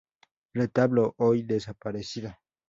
[0.53, 2.33] Retablo hoy desaparecido.